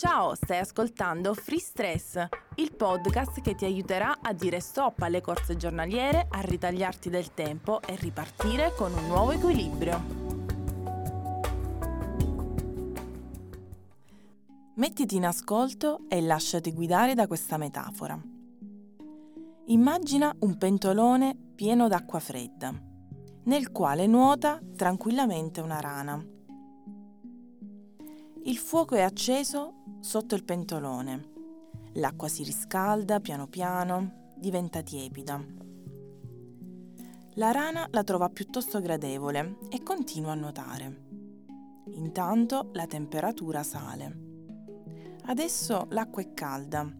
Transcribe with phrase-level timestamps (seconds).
[0.00, 5.58] Ciao, stai ascoltando Free Stress, il podcast che ti aiuterà a dire stop alle corse
[5.58, 10.02] giornaliere, a ritagliarti del tempo e ripartire con un nuovo equilibrio.
[14.76, 18.18] Mettiti in ascolto e lasciati guidare da questa metafora.
[19.66, 22.72] Immagina un pentolone pieno d'acqua fredda,
[23.44, 26.38] nel quale nuota tranquillamente una rana.
[28.44, 31.28] Il fuoco è acceso sotto il pentolone.
[31.94, 35.44] L'acqua si riscalda piano piano, diventa tiepida.
[37.34, 41.08] La rana la trova piuttosto gradevole e continua a nuotare.
[41.92, 44.18] Intanto la temperatura sale.
[45.24, 46.90] Adesso l'acqua è calda.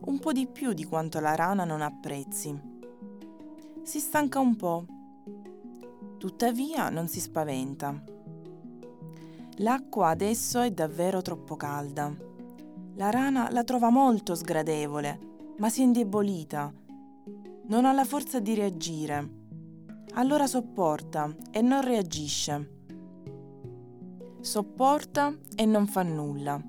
[0.00, 2.54] Un po' di più di quanto la rana non apprezzi.
[3.82, 4.84] Si stanca un po'.
[6.18, 8.18] Tuttavia non si spaventa
[9.56, 12.12] L'acqua adesso è davvero troppo calda.
[12.94, 15.18] La rana la trova molto sgradevole,
[15.58, 16.72] ma si è indebolita.
[17.66, 19.38] Non ha la forza di reagire.
[20.14, 22.78] Allora sopporta e non reagisce.
[24.40, 26.60] Sopporta e non fa nulla.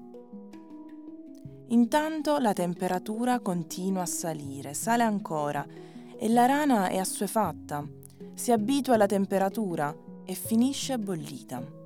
[1.67, 5.65] Intanto la temperatura continua a salire, sale ancora
[6.17, 7.87] e la rana è assuefatta,
[8.33, 9.95] si abitua alla temperatura
[10.25, 11.80] e finisce bollita.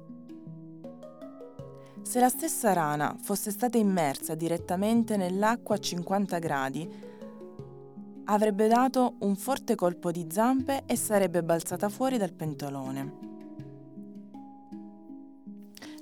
[2.05, 6.87] Se la stessa rana fosse stata immersa direttamente nell'acqua a 50 gradi,
[8.25, 13.13] avrebbe dato un forte colpo di zampe e sarebbe balzata fuori dal pentolone.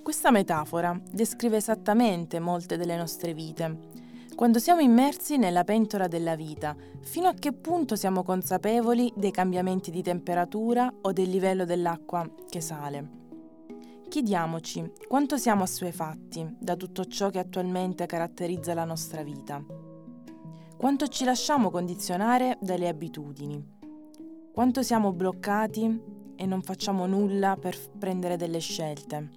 [0.03, 3.91] Questa metafora descrive esattamente molte delle nostre vite.
[4.35, 9.89] Quando siamo immersi nella pentola della vita, fino a che punto siamo consapevoli dei cambiamenti
[9.89, 13.22] di temperatura o del livello dell'acqua che sale?
[14.13, 19.59] Chiediamoci quanto siamo assuefatti da tutto ciò che attualmente caratterizza la nostra vita.
[20.77, 23.59] Quanto ci lasciamo condizionare dalle abitudini.
[24.51, 25.99] Quanto siamo bloccati
[26.35, 29.31] e non facciamo nulla per prendere delle scelte.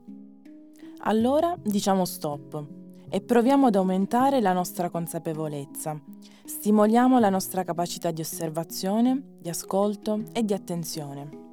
[1.05, 2.67] Allora diciamo stop
[3.09, 5.99] e proviamo ad aumentare la nostra consapevolezza.
[6.45, 11.46] Stimoliamo la nostra capacità di osservazione, di ascolto e di attenzione.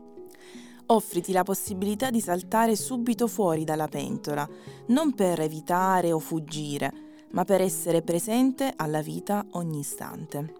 [0.93, 4.47] Offriti la possibilità di saltare subito fuori dalla pentola,
[4.87, 6.91] non per evitare o fuggire,
[7.31, 10.53] ma per essere presente alla vita ogni istante.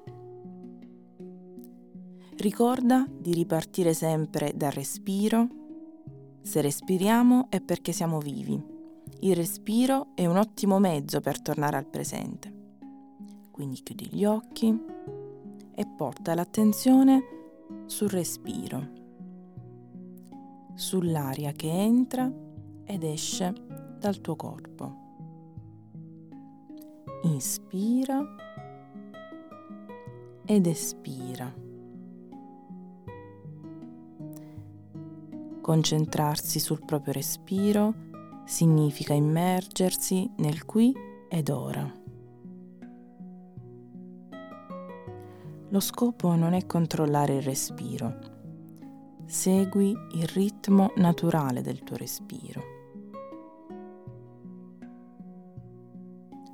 [2.35, 5.47] Ricorda di ripartire sempre dal respiro.
[6.41, 8.59] Se respiriamo è perché siamo vivi.
[9.19, 12.51] Il respiro è un ottimo mezzo per tornare al presente.
[13.51, 14.75] Quindi chiudi gli occhi
[15.75, 17.21] e porta l'attenzione
[17.85, 19.01] sul respiro
[20.73, 22.31] sull'aria che entra
[22.85, 23.53] ed esce
[24.00, 25.01] dal tuo corpo.
[27.23, 28.22] Inspira
[30.45, 31.53] ed espira.
[35.62, 37.94] Concentrarsi sul proprio respiro
[38.45, 40.94] significa immergersi nel qui
[41.29, 41.89] ed ora.
[45.69, 48.32] Lo scopo non è controllare il respiro,
[49.25, 52.61] Segui il ritmo naturale del tuo respiro.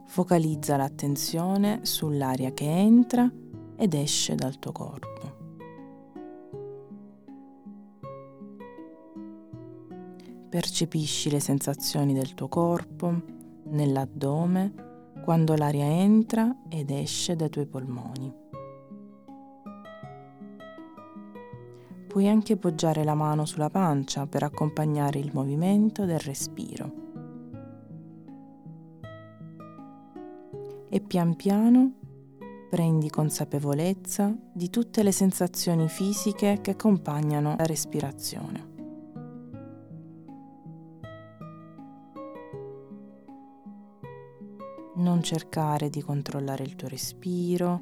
[0.06, 3.32] Focalizza l'attenzione sull'aria che entra
[3.76, 5.38] ed esce dal tuo corpo.
[10.50, 13.22] Percepisci le sensazioni del tuo corpo
[13.66, 14.74] nell'addome
[15.24, 18.49] quando l'aria entra ed esce dai tuoi polmoni.
[22.10, 26.92] Puoi anche poggiare la mano sulla pancia per accompagnare il movimento del respiro.
[30.90, 31.94] E pian piano
[32.68, 38.68] prendi consapevolezza di tutte le sensazioni fisiche che accompagnano la respirazione.
[44.96, 47.82] Non cercare di controllare il tuo respiro,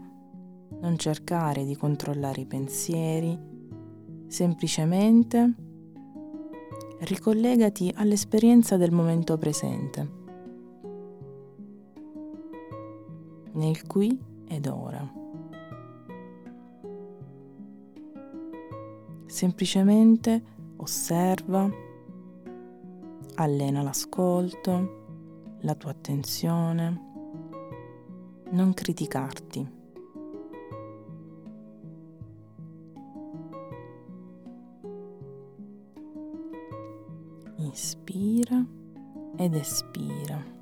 [0.81, 3.55] non cercare di controllare i pensieri,
[4.27, 5.53] Semplicemente
[6.99, 10.11] ricollegati all'esperienza del momento presente,
[13.53, 15.13] nel qui ed ora.
[19.25, 20.43] Semplicemente
[20.77, 21.69] osserva,
[23.35, 27.01] allena l'ascolto, la tua attenzione,
[28.49, 29.76] non criticarti.
[39.37, 40.55] ed espira.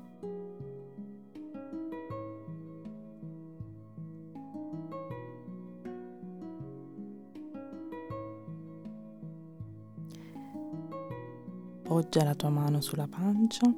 [11.82, 13.72] Poggia la tua mano sulla pancia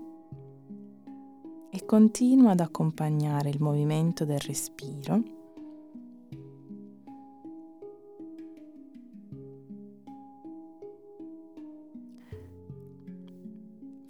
[1.70, 5.37] e continua ad accompagnare il movimento del respiro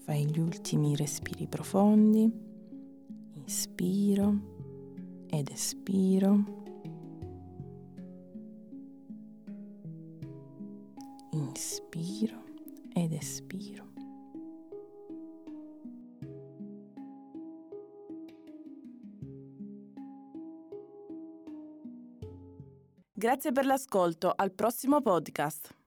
[0.08, 2.32] Fai gli ultimi respiri profondi,
[3.34, 6.44] inspiro ed espiro.
[11.32, 12.42] Inspiro
[12.94, 13.86] ed espiro.
[23.12, 25.77] Grazie per l'ascolto, al prossimo podcast.